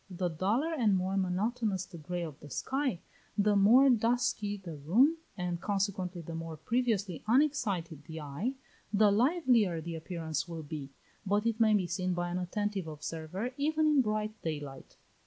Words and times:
The 0.09 0.29
duller 0.29 0.73
and 0.73 0.95
more 0.95 1.15
monotonous 1.15 1.85
the 1.85 1.99
grey 1.99 2.23
of 2.23 2.39
the 2.39 2.49
sky, 2.49 3.01
the 3.37 3.55
more 3.55 3.87
dusky 3.87 4.57
the 4.57 4.73
room, 4.75 5.17
and, 5.37 5.61
consequently, 5.61 6.21
the 6.23 6.33
more 6.33 6.57
previously 6.57 7.23
unexcited 7.27 8.05
the 8.05 8.19
eye, 8.19 8.55
the 8.91 9.11
livelier 9.11 9.79
the 9.79 9.93
appearance 9.93 10.47
will 10.47 10.63
be; 10.63 10.89
but 11.23 11.45
it 11.45 11.59
may 11.59 11.75
be 11.75 11.85
seen 11.85 12.15
by 12.15 12.29
an 12.31 12.39
attentive 12.39 12.87
observer 12.87 13.53
even 13.59 13.85
in 13.85 14.01
bright 14.01 14.33
daylight. 14.41 14.97